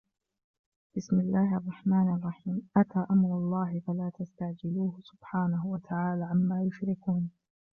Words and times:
بِسْمِ 0.97 1.19
اللَّهِ 1.19 1.57
الرَّحْمَنِ 1.57 2.13
الرَّحِيمِ 2.15 2.69
أَتَى 2.77 3.05
أَمْرُ 3.11 3.37
اللَّهِ 3.37 3.79
فَلَا 3.87 4.11
تَسْتَعْجِلُوهُ 4.19 4.99
سُبْحَانَهُ 5.03 5.67
وَتَعَالَى 5.67 6.23
عَمَّا 6.25 6.63
يُشْرِكُونَ 6.63 7.31